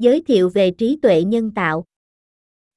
[0.00, 1.84] Giới thiệu về trí tuệ nhân tạo.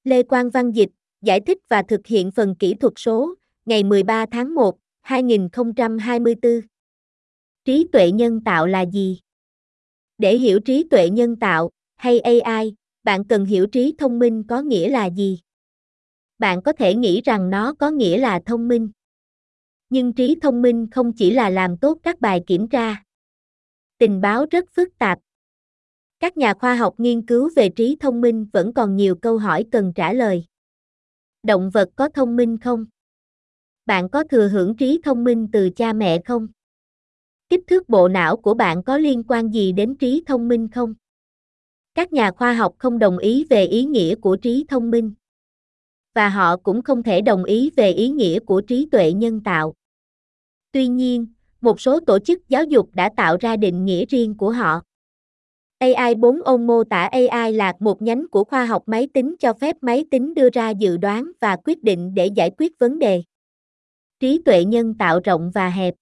[0.04, 0.90] Lê Quang Văn Dịch,
[1.22, 6.62] giải thích và thực hiện phần kỹ thuật số, ngày 13 tháng 1, 2024.
[7.66, 9.20] Trí tuệ nhân tạo là gì?
[10.18, 14.62] Để hiểu trí tuệ nhân tạo, hay AI, bạn cần hiểu trí thông minh có
[14.62, 15.40] nghĩa là gì.
[16.40, 18.92] Bạn có thể nghĩ rằng nó có nghĩa là thông minh.
[19.90, 23.04] Nhưng trí thông minh không chỉ là làm tốt các bài kiểm tra.
[23.98, 25.20] Tình báo rất phức tạp.
[26.24, 29.66] Các nhà khoa học nghiên cứu về trí thông minh vẫn còn nhiều câu hỏi
[29.72, 30.46] cần trả lời.
[31.44, 32.86] Động vật có thông minh không?
[33.86, 36.48] Bạn có thừa hưởng trí thông minh từ cha mẹ không?
[37.50, 40.94] Kích thước bộ não của bạn có liên quan gì đến trí thông minh không?
[41.96, 45.14] Các nhà khoa học không đồng ý về ý nghĩa của trí thông minh.
[46.14, 49.74] Và họ cũng không thể đồng ý về ý nghĩa của trí tuệ nhân tạo.
[50.72, 51.28] Tuy nhiên,
[51.62, 54.82] một số tổ chức giáo dục đã tạo ra định nghĩa riêng của họ.
[55.84, 59.54] AI 4 ôn mô tả AI là một nhánh của khoa học máy tính cho
[59.54, 63.24] phép máy tính đưa ra dự đoán và quyết định để giải quyết vấn đề.
[64.20, 65.96] Trí tuệ nhân tạo rộng và hẹp.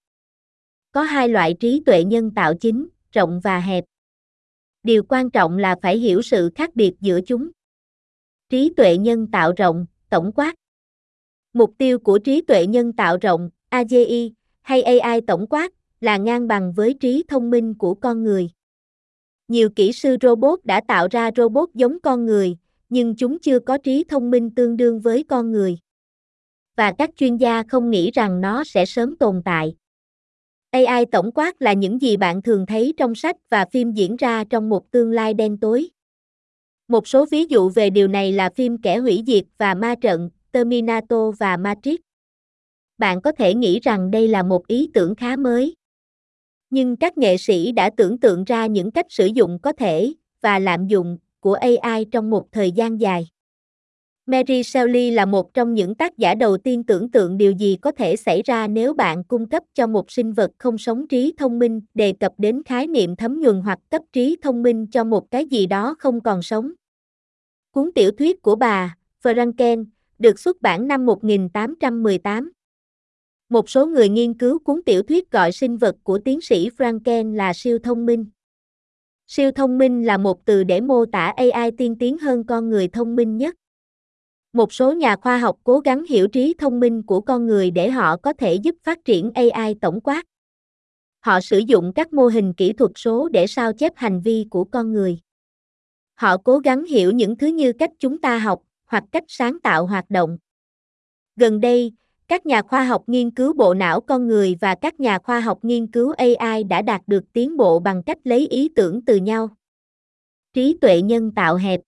[0.91, 3.83] Có hai loại trí tuệ nhân tạo chính, rộng và hẹp.
[4.83, 7.49] Điều quan trọng là phải hiểu sự khác biệt giữa chúng.
[8.49, 10.55] Trí tuệ nhân tạo rộng, tổng quát.
[11.53, 16.47] Mục tiêu của trí tuệ nhân tạo rộng, AGI, hay AI tổng quát, là ngang
[16.47, 18.49] bằng với trí thông minh của con người.
[19.52, 22.57] Nhiều kỹ sư robot đã tạo ra robot giống con người,
[22.89, 25.77] nhưng chúng chưa có trí thông minh tương đương với con người.
[26.77, 29.75] Và các chuyên gia không nghĩ rằng nó sẽ sớm tồn tại.
[30.69, 34.44] AI tổng quát là những gì bạn thường thấy trong sách và phim diễn ra
[34.44, 35.89] trong một tương lai đen tối.
[36.88, 40.29] Một số ví dụ về điều này là phim Kẻ hủy diệt và Ma trận,
[40.52, 41.99] Terminator và Matrix.
[42.97, 45.75] Bạn có thể nghĩ rằng đây là một ý tưởng khá mới.
[46.72, 50.59] Nhưng các nghệ sĩ đã tưởng tượng ra những cách sử dụng có thể, và
[50.59, 53.28] lạm dụng, của AI trong một thời gian dài.
[54.25, 57.91] Mary Shelley là một trong những tác giả đầu tiên tưởng tượng điều gì có
[57.91, 61.59] thể xảy ra nếu bạn cung cấp cho một sinh vật không sống trí thông
[61.59, 65.31] minh, đề cập đến khái niệm thấm nhuần hoặc cấp trí thông minh cho một
[65.31, 66.72] cái gì đó không còn sống.
[67.72, 69.85] Cuốn tiểu thuyết của bà, Franken,
[70.19, 72.51] được xuất bản năm 1818.
[73.51, 77.35] Một số người nghiên cứu cuốn tiểu thuyết gọi sinh vật của tiến sĩ Franken
[77.35, 78.25] là siêu thông minh.
[79.28, 82.88] Siêu thông minh là một từ để mô tả AI tiên tiến hơn con người
[82.88, 83.56] thông minh nhất.
[84.53, 87.89] Một số nhà khoa học cố gắng hiểu trí thông minh của con người để
[87.89, 90.23] họ có thể giúp phát triển AI tổng quát.
[91.19, 94.63] Họ sử dụng các mô hình kỹ thuật số để sao chép hành vi của
[94.63, 95.19] con người.
[96.13, 99.85] Họ cố gắng hiểu những thứ như cách chúng ta học, hoặc cách sáng tạo
[99.85, 100.38] hoạt động.
[101.35, 101.94] Gần đây,
[102.31, 105.59] các nhà khoa học nghiên cứu bộ não con người và các nhà khoa học
[105.62, 109.50] nghiên cứu AI đã đạt được tiến bộ bằng cách lấy ý tưởng từ nhau.
[110.53, 111.81] Trí tuệ nhân tạo hẹp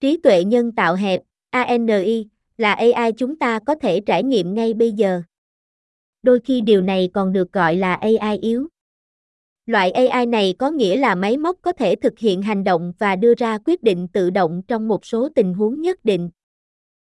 [0.00, 2.26] Trí tuệ nhân tạo hẹp, ANI,
[2.58, 5.22] là AI chúng ta có thể trải nghiệm ngay bây giờ.
[6.22, 8.68] Đôi khi điều này còn được gọi là AI yếu.
[9.66, 13.16] Loại AI này có nghĩa là máy móc có thể thực hiện hành động và
[13.16, 16.30] đưa ra quyết định tự động trong một số tình huống nhất định.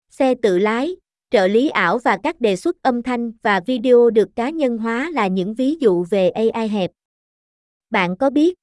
[0.09, 0.95] Xe tự lái,
[1.33, 5.09] trợ lý ảo và các đề xuất âm thanh và video được cá nhân hóa
[5.13, 6.91] là những ví dụ về AI hẹp.
[7.89, 8.53] Bạn có biết?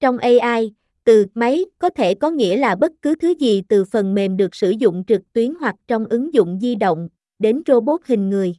[0.00, 0.74] Trong AI,
[1.04, 4.54] từ máy có thể có nghĩa là bất cứ thứ gì từ phần mềm được
[4.54, 7.08] sử dụng trực tuyến hoặc trong ứng dụng di động,
[7.38, 8.56] đến robot hình người.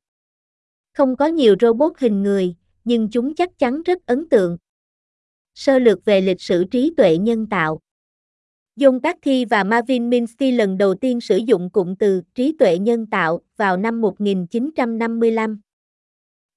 [0.94, 4.58] Không có nhiều robot hình người, nhưng chúng chắc chắn rất ấn tượng.
[5.56, 7.80] Sơ lược về lịch sử trí tuệ nhân tạo
[8.82, 13.06] John Carthy và Marvin Minsky lần đầu tiên sử dụng cụm từ trí tuệ nhân
[13.06, 15.60] tạo vào năm 1955.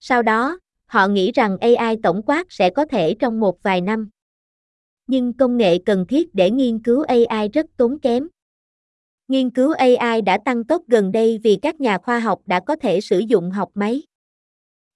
[0.01, 4.09] Sau đó, họ nghĩ rằng AI tổng quát sẽ có thể trong một vài năm.
[5.07, 8.29] Nhưng công nghệ cần thiết để nghiên cứu AI rất tốn kém.
[9.29, 12.77] Nghiên cứu AI đã tăng tốc gần đây vì các nhà khoa học đã có
[12.77, 14.03] thể sử dụng học máy.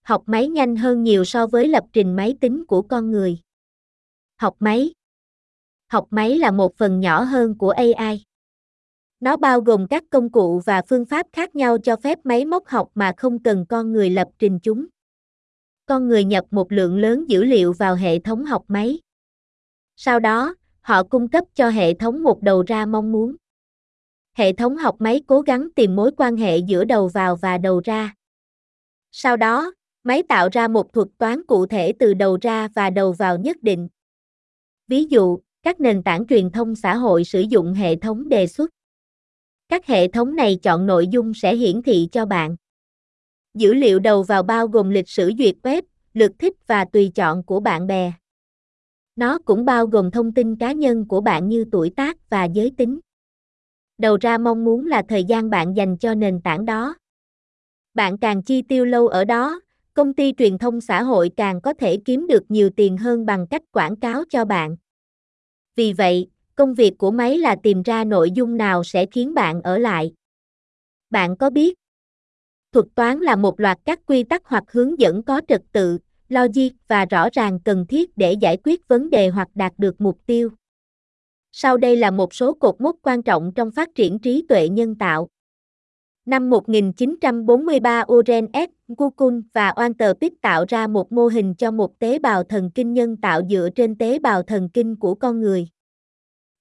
[0.03, 3.39] Học máy nhanh hơn nhiều so với lập trình máy tính của con người.
[4.37, 4.93] Học máy
[5.89, 8.25] học máy là một phần nhỏ hơn của AI.
[9.21, 12.67] Nó bao gồm các công cụ và phương pháp khác nhau cho phép máy móc
[12.67, 14.87] học mà không cần con người lập trình chúng.
[15.87, 19.01] Con người nhập một lượng lớn dữ liệu vào hệ thống học máy.
[19.97, 23.37] Sau đó, họ cung cấp cho hệ thống một đầu ra mong muốn.
[24.33, 27.81] Hệ thống học máy cố gắng tìm mối quan hệ giữa đầu vào và đầu
[27.85, 28.15] ra.
[29.11, 29.73] Sau đó,
[30.05, 33.57] máy tạo ra một thuật toán cụ thể từ đầu ra và đầu vào nhất
[33.63, 33.89] định.
[34.89, 35.39] Ví dụ,
[35.69, 38.71] các nền tảng truyền thông xã hội sử dụng hệ thống đề xuất.
[39.69, 42.57] Các hệ thống này chọn nội dung sẽ hiển thị cho bạn.
[43.55, 45.83] Dữ liệu đầu vào bao gồm lịch sử duyệt web,
[46.15, 48.13] lượt thích và tùy chọn của bạn bè.
[49.17, 52.73] Nó cũng bao gồm thông tin cá nhân của bạn như tuổi tác và giới
[52.77, 53.01] tính.
[53.99, 56.95] Đầu ra mong muốn là thời gian bạn dành cho nền tảng đó.
[57.95, 59.61] Bạn càng chi tiêu lâu ở đó,
[59.95, 63.47] công ty truyền thông xã hội càng có thể kiếm được nhiều tiền hơn bằng
[63.47, 64.77] cách quảng cáo cho bạn.
[65.79, 69.63] Vì vậy, công việc của máy là tìm ra nội dung nào sẽ khiến bạn
[69.63, 70.13] ở lại.
[71.11, 71.75] Bạn có biết?
[72.73, 75.99] Thuật toán là một loạt các quy tắc hoặc hướng dẫn có trật tự,
[76.29, 80.19] logic và rõ ràng cần thiết để giải quyết vấn đề hoặc đạt được mục
[80.27, 80.51] tiêu.
[81.53, 84.95] Sau đây là một số cột mốc quan trọng trong phát triển trí tuệ nhân
[84.95, 85.29] tạo.
[86.29, 88.71] Năm 1943 Oren S.
[88.89, 92.93] Gukun và Walter Pitt tạo ra một mô hình cho một tế bào thần kinh
[92.93, 95.69] nhân tạo dựa trên tế bào thần kinh của con người.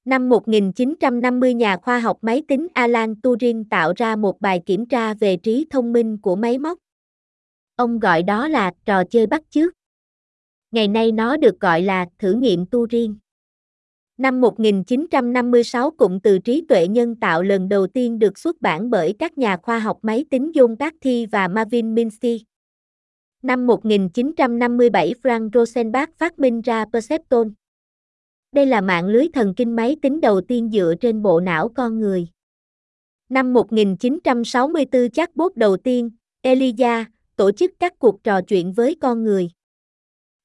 [0.05, 5.13] Năm 1950 nhà khoa học máy tính Alan Turing tạo ra một bài kiểm tra
[5.13, 6.79] về trí thông minh của máy móc.
[7.75, 9.73] Ông gọi đó là trò chơi bắt chước.
[10.71, 13.15] Ngày nay nó được gọi là thử nghiệm Turing.
[14.17, 19.15] Năm 1956 cụm từ trí tuệ nhân tạo lần đầu tiên được xuất bản bởi
[19.19, 22.43] các nhà khoa học máy tính John Carthy và Marvin Minsky.
[23.43, 27.53] Năm 1957 Frank Rosenbach phát minh ra Perceptron.
[28.51, 31.99] Đây là mạng lưới thần kinh máy tính đầu tiên dựa trên bộ não con
[31.99, 32.27] người.
[33.29, 36.09] Năm 1964 chatbot đầu tiên,
[36.43, 37.05] Elijah,
[37.35, 39.49] tổ chức các cuộc trò chuyện với con người.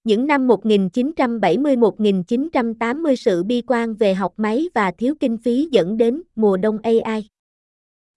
[0.05, 6.23] Những năm 1970-1980 sự bi quan về học máy và thiếu kinh phí dẫn đến
[6.35, 7.29] mùa đông AI.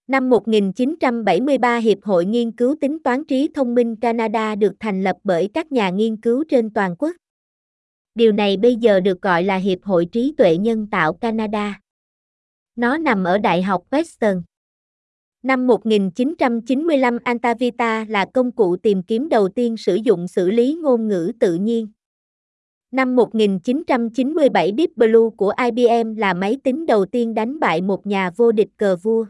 [0.08, 5.16] Năm 1973 Hiệp hội Nghiên cứu tính toán trí thông minh Canada được thành lập
[5.24, 7.12] bởi các nhà nghiên cứu trên toàn quốc.
[8.16, 11.82] Điều này bây giờ được gọi là Hiệp hội Trí tuệ nhân tạo Canada.
[12.76, 14.42] Nó nằm ở Đại học Western.
[15.46, 21.08] Năm 1995 Antavita là công cụ tìm kiếm đầu tiên sử dụng xử lý ngôn
[21.08, 21.88] ngữ tự nhiên.
[22.92, 28.32] Năm 1997 Deep Blue của IBM là máy tính đầu tiên đánh bại một nhà
[28.38, 29.26] vô địch cờ vua.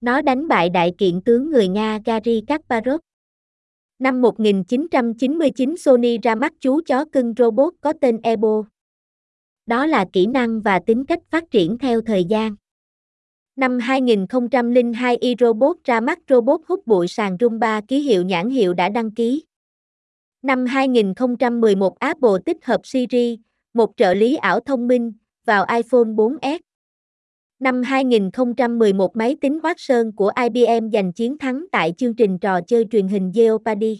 [0.00, 3.00] Nó đánh bại đại kiện tướng người Nga Gary Kasparov.
[3.98, 8.62] Năm 1999 Sony ra mắt chú chó cưng robot có tên Ebo.
[9.66, 12.56] Đó là kỹ năng và tính cách phát triển theo thời gian.
[13.56, 18.88] Năm 2002 iRobot ra mắt robot hút bụi sàn Roomba ký hiệu nhãn hiệu đã
[18.88, 19.44] đăng ký.
[20.42, 23.38] Năm 2011 Apple tích hợp Siri,
[23.74, 25.12] một trợ lý ảo thông minh,
[25.44, 26.58] vào iPhone 4S.
[27.58, 32.84] Năm 2011 máy tính Watson của IBM giành chiến thắng tại chương trình trò chơi
[32.90, 33.96] truyền hình Jeopardy.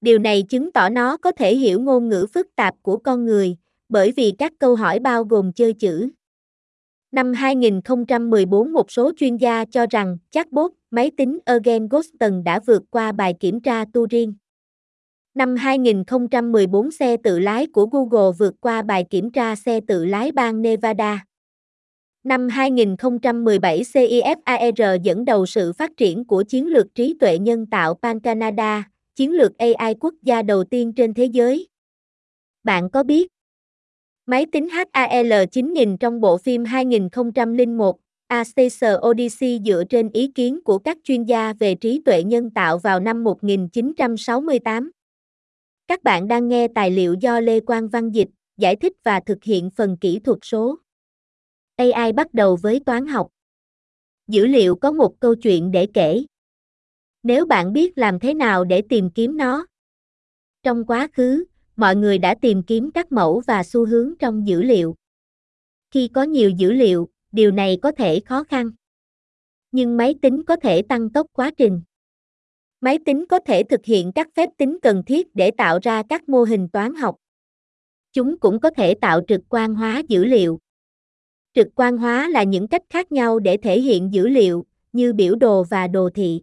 [0.00, 3.56] Điều này chứng tỏ nó có thể hiểu ngôn ngữ phức tạp của con người,
[3.88, 6.08] bởi vì các câu hỏi bao gồm chơi chữ.
[7.12, 12.82] Năm 2014 một số chuyên gia cho rằng chatbot, máy tính Eugen Goston đã vượt
[12.90, 14.34] qua bài kiểm tra Turing.
[15.34, 20.32] Năm 2014 xe tự lái của Google vượt qua bài kiểm tra xe tự lái
[20.32, 21.24] bang Nevada.
[22.24, 27.94] Năm 2017 CIFAR dẫn đầu sự phát triển của chiến lược trí tuệ nhân tạo
[27.94, 31.68] Pan Canada, chiến lược AI quốc gia đầu tiên trên thế giới.
[32.64, 33.28] Bạn có biết
[34.28, 40.60] Máy tính HAL 9000 trong bộ phim 2001, A Space Odyssey dựa trên ý kiến
[40.64, 44.90] của các chuyên gia về trí tuệ nhân tạo vào năm 1968.
[45.86, 49.44] Các bạn đang nghe tài liệu do Lê Quang Văn dịch, giải thích và thực
[49.44, 50.78] hiện phần kỹ thuật số.
[51.76, 53.28] AI bắt đầu với toán học.
[54.26, 56.24] Dữ liệu có một câu chuyện để kể.
[57.22, 59.66] Nếu bạn biết làm thế nào để tìm kiếm nó.
[60.62, 61.44] Trong quá khứ,
[61.78, 64.94] mọi người đã tìm kiếm các mẫu và xu hướng trong dữ liệu.
[65.90, 68.70] Khi có nhiều dữ liệu, điều này có thể khó khăn.
[69.72, 71.82] Nhưng máy tính có thể tăng tốc quá trình.
[72.80, 76.28] Máy tính có thể thực hiện các phép tính cần thiết để tạo ra các
[76.28, 77.16] mô hình toán học.
[78.12, 80.58] Chúng cũng có thể tạo trực quan hóa dữ liệu.
[81.54, 85.34] Trực quan hóa là những cách khác nhau để thể hiện dữ liệu, như biểu
[85.34, 86.42] đồ và đồ thị.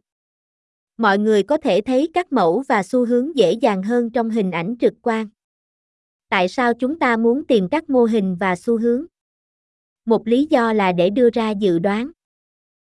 [0.98, 4.52] Mọi người có thể thấy các mẫu và xu hướng dễ dàng hơn trong hình
[4.52, 5.28] ảnh trực quan.
[6.30, 9.06] Tại sao chúng ta muốn tìm các mô hình và xu hướng?
[10.06, 12.12] Một lý do là để đưa ra dự đoán.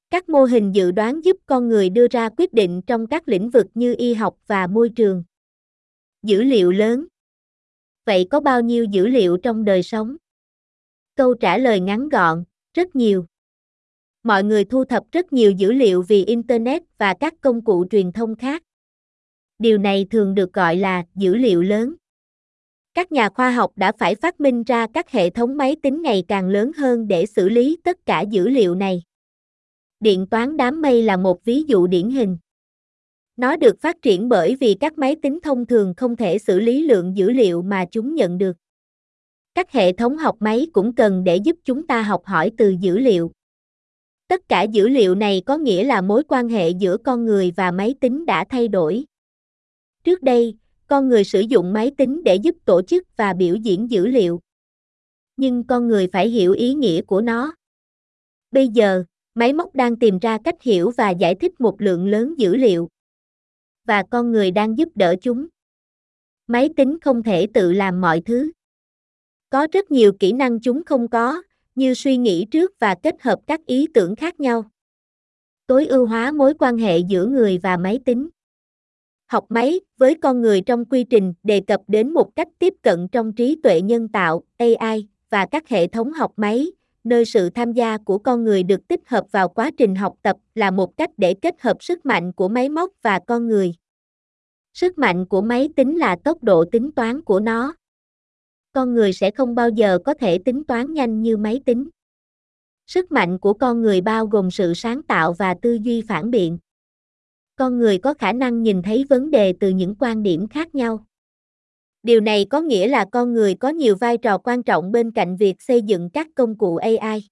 [0.10, 3.50] Các mô hình dự đoán giúp con người đưa ra quyết định trong các lĩnh
[3.50, 5.24] vực như y học và môi trường.
[6.24, 7.06] Dữ liệu lớn.
[8.06, 10.16] Vậy có bao nhiêu dữ liệu trong đời sống?
[11.16, 13.26] Câu trả lời ngắn gọn, rất nhiều
[14.26, 18.12] mọi người thu thập rất nhiều dữ liệu vì Internet và các công cụ truyền
[18.12, 18.64] thông khác.
[19.60, 21.96] Điều này thường được gọi là dữ liệu lớn.
[22.94, 26.24] Các nhà khoa học đã phải phát minh ra các hệ thống máy tính ngày
[26.28, 29.02] càng lớn hơn để xử lý tất cả dữ liệu này.
[30.00, 32.38] Điện toán đám mây là một ví dụ điển hình.
[33.38, 36.84] Nó được phát triển bởi vì các máy tính thông thường không thể xử lý
[36.84, 38.58] lượng dữ liệu mà chúng nhận được.
[39.56, 42.98] Các hệ thống học máy cũng cần để giúp chúng ta học hỏi từ dữ
[42.98, 43.32] liệu.
[44.36, 47.72] Tất cả dữ liệu này có nghĩa là mối quan hệ giữa con người và
[47.72, 49.06] máy tính đã thay đổi.
[50.04, 53.92] Trước đây, con người sử dụng máy tính để giúp tổ chức và biểu diễn
[53.92, 54.40] dữ liệu.
[55.38, 57.54] Nhưng con người phải hiểu ý nghĩa của nó.
[58.52, 59.04] Bây giờ,
[59.36, 62.88] máy móc đang tìm ra cách hiểu và giải thích một lượng lớn dữ liệu.
[63.88, 65.48] Và con người đang giúp đỡ chúng.
[66.48, 68.52] Máy tính không thể tự làm mọi thứ.
[69.50, 71.42] Có rất nhiều kỹ năng chúng không có,
[71.76, 74.64] như suy nghĩ trước và kết hợp các ý tưởng khác nhau.
[75.68, 78.30] Tối ưu hóa mối quan hệ giữa người và máy tính.
[79.26, 83.08] Học máy với con người trong quy trình đề cập đến một cách tiếp cận
[83.08, 86.72] trong trí tuệ nhân tạo AI và các hệ thống học máy,
[87.04, 90.38] nơi sự tham gia của con người được tích hợp vào quá trình học tập
[90.56, 93.74] là một cách để kết hợp sức mạnh của máy móc và con người.
[94.74, 97.74] Sức mạnh của máy tính là tốc độ tính toán của nó
[98.76, 101.90] con người sẽ không bao giờ có thể tính toán nhanh như máy tính.
[102.88, 106.58] Sức mạnh của con người bao gồm sự sáng tạo và tư duy phản biện.
[107.56, 111.06] Con người có khả năng nhìn thấy vấn đề từ những quan điểm khác nhau.
[112.04, 115.38] Điều này có nghĩa là con người có nhiều vai trò quan trọng bên cạnh
[115.38, 117.28] việc xây dựng các công cụ AI.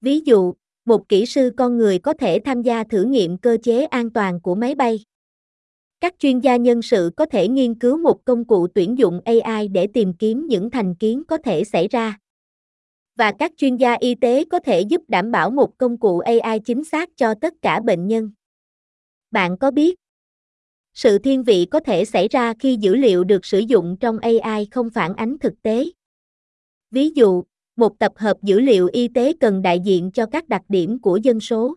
[0.00, 0.54] Ví dụ,
[0.84, 4.40] một kỹ sư con người có thể tham gia thử nghiệm cơ chế an toàn
[4.40, 5.04] của máy bay.
[6.02, 9.68] Các chuyên gia nhân sự có thể nghiên cứu một công cụ tuyển dụng AI
[9.68, 12.18] để tìm kiếm những thành kiến có thể xảy ra.
[13.16, 16.58] Và các chuyên gia y tế có thể giúp đảm bảo một công cụ AI
[16.64, 18.30] chính xác cho tất cả bệnh nhân.
[19.30, 19.94] Bạn có biết,
[20.94, 24.66] sự thiên vị có thể xảy ra khi dữ liệu được sử dụng trong AI
[24.70, 25.84] không phản ánh thực tế.
[26.90, 27.44] Ví dụ,
[27.76, 31.16] một tập hợp dữ liệu y tế cần đại diện cho các đặc điểm của
[31.16, 31.74] dân số.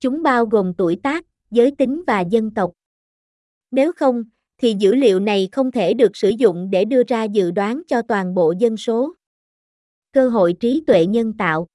[0.00, 2.72] Chúng bao gồm tuổi tác, giới tính và dân tộc.
[3.70, 4.24] Nếu không,
[4.58, 8.02] thì dữ liệu này không thể được sử dụng để đưa ra dự đoán cho
[8.02, 9.14] toàn bộ dân số.
[10.12, 11.66] Cơ hội trí tuệ nhân tạo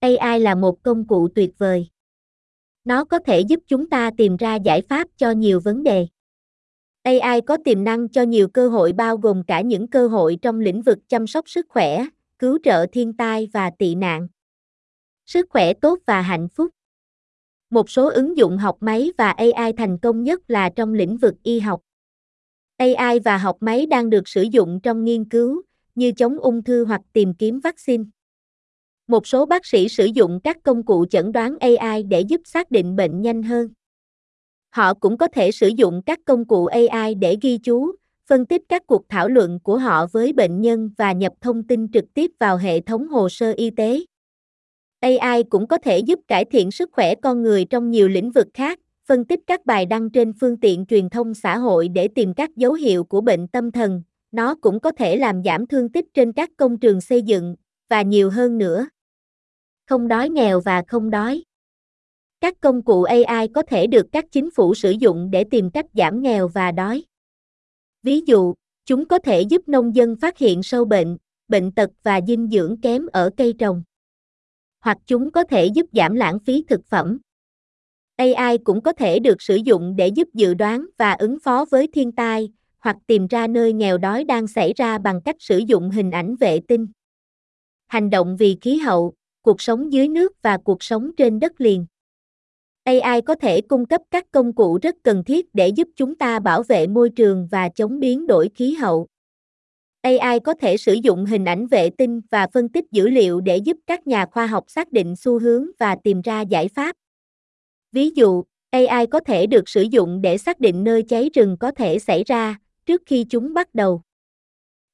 [0.00, 1.88] AI là một công cụ tuyệt vời.
[2.84, 6.06] Nó có thể giúp chúng ta tìm ra giải pháp cho nhiều vấn đề.
[7.02, 10.60] AI có tiềm năng cho nhiều cơ hội bao gồm cả những cơ hội trong
[10.60, 12.06] lĩnh vực chăm sóc sức khỏe,
[12.38, 14.28] cứu trợ thiên tai và tị nạn.
[15.26, 16.70] Sức khỏe tốt và hạnh phúc
[17.70, 21.34] một số ứng dụng học máy và AI thành công nhất là trong lĩnh vực
[21.42, 21.80] y học.
[22.76, 25.62] AI và học máy đang được sử dụng trong nghiên cứu,
[25.94, 28.04] như chống ung thư hoặc tìm kiếm vaccine.
[29.06, 32.70] Một số bác sĩ sử dụng các công cụ chẩn đoán AI để giúp xác
[32.70, 33.68] định bệnh nhanh hơn.
[34.70, 37.92] Họ cũng có thể sử dụng các công cụ AI để ghi chú,
[38.26, 41.88] phân tích các cuộc thảo luận của họ với bệnh nhân và nhập thông tin
[41.92, 44.00] trực tiếp vào hệ thống hồ sơ y tế.
[45.00, 48.46] AI cũng có thể giúp cải thiện sức khỏe con người trong nhiều lĩnh vực
[48.54, 52.34] khác, phân tích các bài đăng trên phương tiện truyền thông xã hội để tìm
[52.34, 56.04] các dấu hiệu của bệnh tâm thần, nó cũng có thể làm giảm thương tích
[56.14, 57.56] trên các công trường xây dựng,
[57.88, 58.88] và nhiều hơn nữa.
[59.86, 61.42] Không đói nghèo và không đói.
[62.40, 65.86] Các công cụ AI có thể được các chính phủ sử dụng để tìm cách
[65.94, 67.04] giảm nghèo và đói.
[68.02, 71.16] Ví dụ, chúng có thể giúp nông dân phát hiện sâu bệnh,
[71.48, 73.82] bệnh tật và dinh dưỡng kém ở cây trồng
[74.86, 77.18] hoặc chúng có thể giúp giảm lãng phí thực phẩm.
[78.16, 81.88] AI cũng có thể được sử dụng để giúp dự đoán và ứng phó với
[81.92, 85.90] thiên tai, hoặc tìm ra nơi nghèo đói đang xảy ra bằng cách sử dụng
[85.90, 86.86] hình ảnh vệ tinh.
[87.86, 91.86] Hành động vì khí hậu, cuộc sống dưới nước và cuộc sống trên đất liền.
[92.84, 96.38] AI có thể cung cấp các công cụ rất cần thiết để giúp chúng ta
[96.38, 99.06] bảo vệ môi trường và chống biến đổi khí hậu.
[100.06, 103.56] AI có thể sử dụng hình ảnh vệ tinh và phân tích dữ liệu để
[103.56, 106.96] giúp các nhà khoa học xác định xu hướng và tìm ra giải pháp.
[107.92, 111.70] Ví dụ, AI có thể được sử dụng để xác định nơi cháy rừng có
[111.70, 114.02] thể xảy ra trước khi chúng bắt đầu.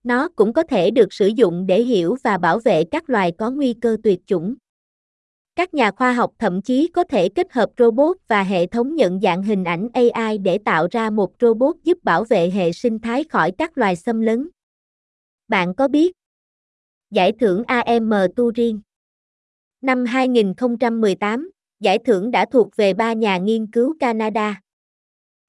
[0.04, 3.50] Nó cũng có thể được sử dụng để hiểu và bảo vệ các loài có
[3.50, 4.54] nguy cơ tuyệt chủng.
[5.56, 9.20] Các nhà khoa học thậm chí có thể kết hợp robot và hệ thống nhận
[9.20, 13.24] dạng hình ảnh AI để tạo ra một robot giúp bảo vệ hệ sinh thái
[13.24, 14.48] khỏi các loài xâm lấn.
[15.48, 16.12] Bạn có biết?
[17.10, 18.80] Giải thưởng AM Turing
[19.80, 24.60] Năm 2018, giải thưởng đã thuộc về ba nhà nghiên cứu Canada.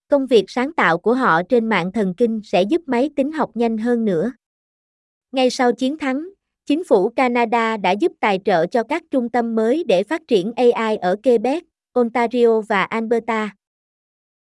[0.08, 3.52] Công việc sáng tạo của họ trên mạng thần kinh sẽ giúp máy tính học
[3.54, 4.32] nhanh hơn nữa.
[5.32, 6.30] Ngay sau chiến thắng,
[6.66, 10.52] chính phủ Canada đã giúp tài trợ cho các trung tâm mới để phát triển
[10.56, 13.56] AI ở Quebec, Ontario và Alberta.